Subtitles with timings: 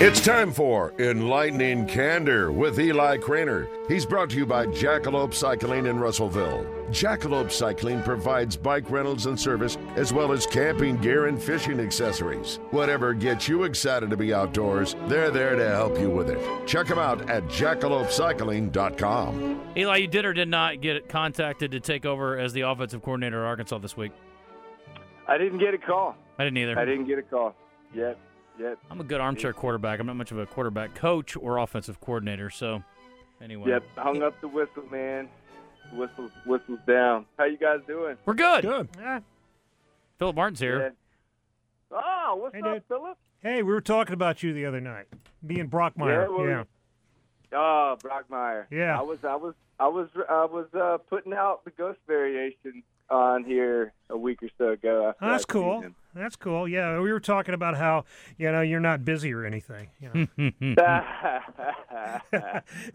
[0.00, 3.68] It's time for Enlightening Candor with Eli Cranor.
[3.86, 6.66] He's brought to you by Jackalope Cycling in Russellville.
[6.90, 12.58] Jackalope Cycling provides bike rentals and service, as well as camping gear and fishing accessories.
[12.72, 16.40] Whatever gets you excited to be outdoors, they're there to help you with it.
[16.66, 19.60] Check them out at jackalopecycling.com.
[19.76, 23.44] Eli, you did or did not get contacted to take over as the offensive coordinator
[23.44, 24.10] at Arkansas this week?
[25.28, 26.16] I didn't get a call.
[26.36, 26.76] I didn't either.
[26.76, 27.54] I didn't get a call
[27.94, 28.18] yet.
[28.58, 28.78] Yet.
[28.90, 29.98] I'm a good armchair quarterback.
[30.00, 32.50] I'm not much of a quarterback coach or offensive coordinator.
[32.50, 32.82] So,
[33.42, 33.70] anyway.
[33.70, 33.82] Yep.
[33.96, 35.28] Hung up the whistle, man.
[35.92, 37.26] Whistles, whistles down.
[37.38, 38.16] How you guys doing?
[38.24, 38.62] We're good.
[38.62, 38.88] Good.
[40.18, 40.94] Philip Martin's here.
[41.92, 41.98] Yeah.
[42.04, 42.82] Oh, what's Hey, up, dude.
[42.88, 43.18] Philip?
[43.42, 45.06] Hey, we were talking about you the other night.
[45.46, 46.22] Being Brockmeyer.
[46.22, 46.64] Yeah, well, yeah.
[47.52, 48.66] Oh, Brockmeyer.
[48.70, 48.98] Yeah.
[48.98, 53.44] I was, I was, I was, I was uh, putting out the ghost variation on
[53.44, 55.08] here a week or so ago.
[55.10, 55.74] After Oh, that's I'd cool.
[55.76, 55.94] seen him.
[56.14, 56.68] That's cool.
[56.68, 58.04] Yeah, we were talking about how
[58.38, 59.88] you know you're not busy or anything.
[60.00, 60.50] You, know.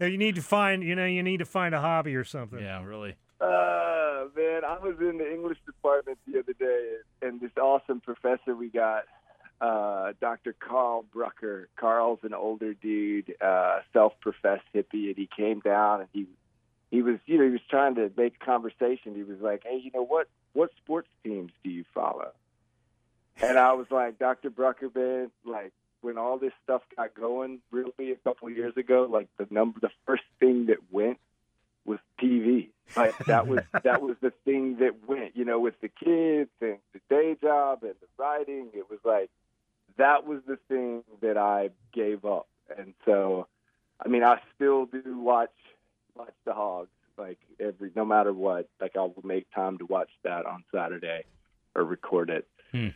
[0.00, 2.60] you need to find you know you need to find a hobby or something.
[2.60, 3.16] Yeah, really.
[3.40, 8.54] Uh, man, I was in the English department the other day, and this awesome professor
[8.54, 9.04] we got,
[9.62, 10.52] uh, Dr.
[10.52, 11.68] Carl Brucker.
[11.76, 16.26] Carl's an older dude, uh, self-professed hippie, and he came down and he
[16.90, 19.14] he was, you know, he was trying to make conversation.
[19.14, 20.28] He was like, "Hey, you know what?
[20.54, 22.32] What sports teams do you follow?"
[23.42, 24.50] And I was like, "Dr.
[24.50, 29.06] Brucker, man, like." When all this stuff got going, really a couple of years ago,
[29.10, 31.18] like the number, the first thing that went
[31.84, 32.68] was TV.
[32.96, 36.78] Like that was that was the thing that went, you know, with the kids and
[36.92, 38.68] the day job and the writing.
[38.72, 39.30] It was like
[39.96, 42.48] that was the thing that I gave up.
[42.76, 43.46] And so,
[44.04, 45.50] I mean, I still do watch
[46.16, 48.68] watch the Hogs like every no matter what.
[48.80, 51.24] Like I will make time to watch that on Saturday
[51.74, 52.46] or record it.
[52.72, 52.88] Hmm.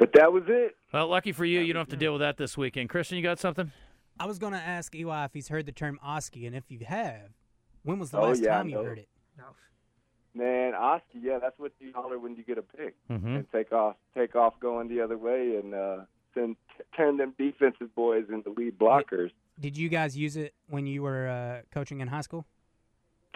[0.00, 0.06] Yeah.
[0.06, 0.76] But that was it.
[0.92, 2.88] Well, lucky for you, you don't have to deal with that this weekend.
[2.88, 3.70] Christian, you got something?
[4.18, 6.80] I was going to ask Eli if he's heard the term Oski, and if you
[6.86, 7.30] have,
[7.82, 9.08] when was the Oh, last yeah, time you heard it?
[10.32, 12.94] Man, Oski, yeah, that's what you holler when you get a pick.
[13.10, 13.26] Mm-hmm.
[13.36, 15.96] and take off take off going the other way and uh
[16.34, 16.54] send
[16.96, 19.30] turn them defensive boys into lead blockers.
[19.58, 22.46] Did you guys use it when you were uh, coaching in high school?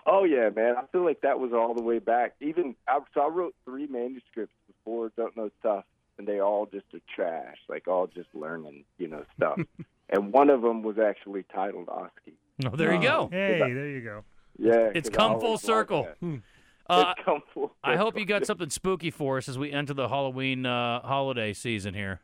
[0.06, 0.76] Oh yeah, man.
[0.78, 2.34] I feel like that was all the way back.
[2.41, 5.84] Even I, so I wrote three manuscripts before Don't Know Tough and
[6.34, 9.58] they all just are trash, like all just learning, you know, stuff.
[10.10, 12.34] and one of them was actually titled Oski.
[12.66, 13.28] Oh, there you go.
[13.30, 14.24] Hey, there you go.
[14.58, 16.08] Yeah, it's come full circle.
[16.20, 16.42] that.
[16.88, 19.94] Uh, it's come full I hope you got something spooky for us as we enter
[19.94, 22.20] the Halloween uh, holiday season here.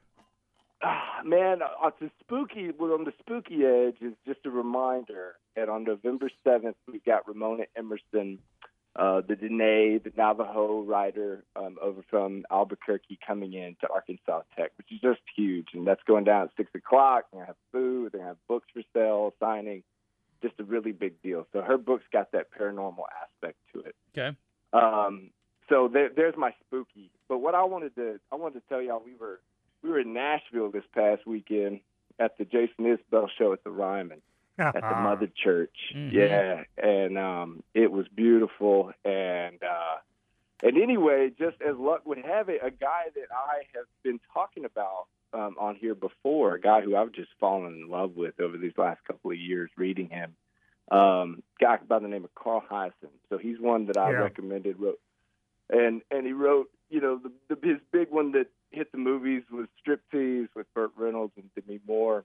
[0.83, 5.69] Ah, man, uh, the spooky, well, on the spooky edge is just a reminder that
[5.69, 8.39] on November 7th, we've got Ramona Emerson,
[8.97, 14.73] uh, the Dene, the Navajo writer um, over from Albuquerque coming in to Arkansas Tech,
[14.79, 15.69] which is just huge.
[15.75, 17.27] And that's going down at 6 o'clock.
[17.33, 19.83] They're going to have food, they're going to have books for sale, signing,
[20.43, 21.47] just a really big deal.
[21.53, 23.95] So her book's got that paranormal aspect to it.
[24.17, 24.37] Okay.
[24.73, 25.31] Um,
[25.69, 27.11] so there, there's my spooky.
[27.29, 29.41] But what I wanted to I wanted to tell y'all we were
[29.83, 31.81] we were in Nashville this past weekend
[32.19, 34.21] at the Jason Isbell show at the Ryman
[34.61, 35.75] at the Mother Church.
[35.95, 36.13] Mhm.
[36.13, 38.93] Yeah, and um, it was beautiful.
[39.05, 39.97] And uh,
[40.63, 44.65] and anyway, just as luck would have it, a guy that I have been talking
[44.65, 48.59] about um, on here before, a guy who I've just fallen in love with over
[48.59, 50.35] these last couple of years, reading him,
[50.91, 53.11] um, guy by the name of Carl Hiaasen.
[53.29, 54.19] So he's one that I Yeah.
[54.19, 54.79] recommended.
[54.79, 55.01] Wrote,
[55.71, 59.43] and and he wrote, you know, the, the his big one that hit the movies
[59.51, 62.25] was Striptease with Burt Reynolds and Demi Moore.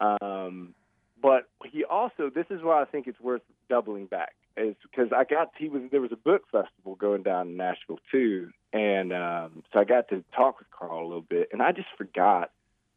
[0.00, 0.74] Um,
[1.20, 5.24] but he also, this is why I think it's worth doubling back, is because I
[5.24, 9.62] got he was there was a book festival going down in Nashville too, and um,
[9.72, 12.50] so I got to talk with Carl a little bit, and I just forgot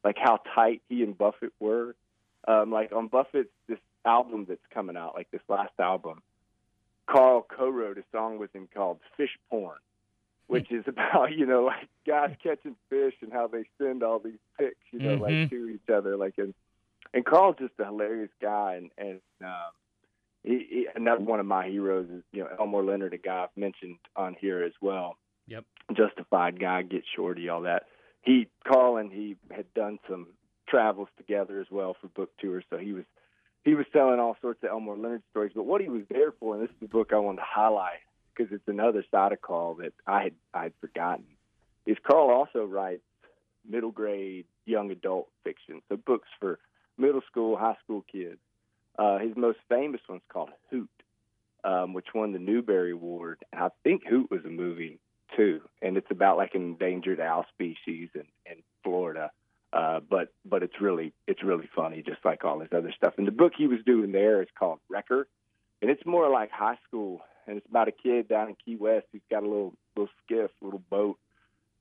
[0.04, 1.96] like how tight he and Buffett were.
[2.48, 6.22] Um, like on Buffett's this album that's coming out, like this last album,
[7.08, 9.78] Carl co-wrote a song with him called Fish Porn,
[10.48, 14.40] which is about you know like guys catching fish and how they send all these
[14.58, 15.22] pics, you know, Mhm.
[15.22, 16.54] like to each other, like and
[17.16, 19.72] and Carl's just a hilarious guy, and and um,
[20.44, 23.58] he, he, another one of my heroes is you know Elmore Leonard, a guy I've
[23.58, 25.16] mentioned on here as well.
[25.48, 25.64] Yep.
[25.96, 27.84] Justified guy, get shorty, all that.
[28.22, 30.28] He Carl and he had done some
[30.68, 33.06] travels together as well for book tours, so he was
[33.64, 35.54] he was telling all sorts of Elmore Leonard stories.
[35.56, 38.00] But what he was there for, and this is the book I wanted to highlight
[38.36, 41.26] because it's another side of Carl that I had I had forgotten,
[41.86, 43.04] is Carl also writes
[43.68, 46.60] middle grade young adult fiction, so books for
[46.98, 48.40] middle school, high school kids.
[48.98, 50.90] Uh, his most famous one's called Hoot,
[51.64, 53.40] um, which won the Newbery Award.
[53.52, 55.00] And I think Hoot was a movie
[55.36, 59.32] too, and it's about like an endangered owl species in, in Florida.
[59.74, 63.16] Uh, but but it's really it's really funny, just like all his other stuff.
[63.18, 65.28] And the book he was doing there is called Wrecker,
[65.82, 69.08] and it's more like high school, and it's about a kid down in Key West
[69.12, 71.18] who's got a little little skiff, little boat,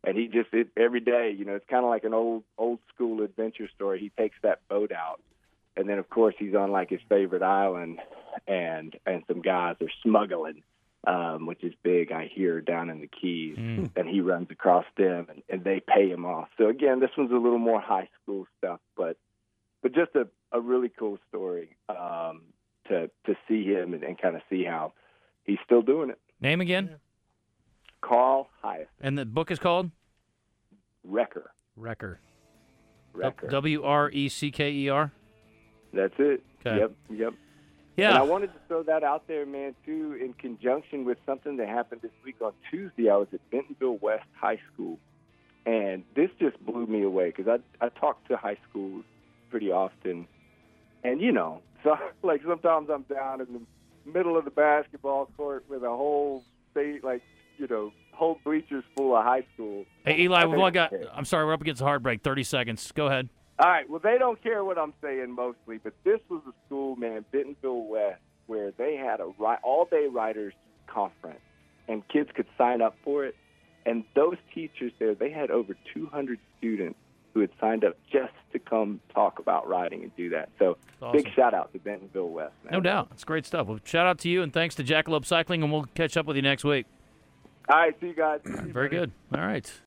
[0.06, 2.78] and he just it, every day, you know, it's kind of like an old old
[2.94, 3.98] school adventure story.
[4.00, 5.20] He takes that boat out,
[5.76, 8.00] and then of course he's on like his favorite island,
[8.46, 10.62] and and some guys are smuggling,
[11.06, 12.12] um, which is big.
[12.12, 13.90] I hear down in the Keys, Mm.
[13.96, 16.48] and he runs across them, and, and they pay him off.
[16.58, 19.16] So again, this one's a little more high school stuff, but
[19.82, 22.42] but just a a really cool story um,
[22.88, 24.92] to to see him and, and kind of see how
[25.44, 26.18] he's still doing it.
[26.40, 26.96] Name again?
[28.04, 29.90] Carl Hiaasen, And the book is called
[31.04, 32.20] Wrecker, Wrecker.
[33.12, 33.48] Wrecker.
[33.48, 35.12] W R E C K E R.
[35.92, 36.42] That's it.
[36.60, 36.80] Okay.
[36.80, 37.34] Yep, yep.
[37.96, 38.08] Yeah.
[38.08, 41.68] And I wanted to throw that out there, man, too, in conjunction with something that
[41.68, 43.08] happened this week on Tuesday.
[43.08, 44.98] I was at Bentonville West High School,
[45.64, 49.04] and this just blew me away because I I talk to high schools
[49.50, 50.26] pretty often,
[51.04, 55.64] and you know, so like sometimes I'm down in the middle of the basketball court
[55.68, 56.42] with a whole
[56.72, 57.22] state, like
[57.58, 59.84] you know, whole bleachers full of high school.
[60.04, 60.92] Hey Eli, we've only got.
[61.12, 62.22] I'm sorry, we're up against a hard break.
[62.22, 62.92] Thirty seconds.
[62.92, 63.28] Go ahead.
[63.58, 63.88] All right.
[63.88, 67.84] Well, they don't care what I'm saying mostly, but this was a school, man, Bentonville
[67.84, 70.54] West, where they had a ri- all-day writers
[70.88, 71.38] conference,
[71.86, 73.36] and kids could sign up for it.
[73.86, 76.98] And those teachers there, they had over 200 students
[77.32, 80.48] who had signed up just to come talk about writing and do that.
[80.58, 81.22] So, Awesome.
[81.22, 82.54] big shout out to Bentonville West.
[82.64, 82.72] Man.
[82.72, 83.08] No doubt.
[83.12, 83.66] It's great stuff.
[83.68, 86.36] Well, shout out to you and thanks to Jackalope Cycling, and we'll catch up with
[86.36, 86.86] you next week.
[87.68, 87.98] All right.
[88.00, 88.40] See you guys.
[88.44, 89.10] Very good.
[89.34, 89.72] All right.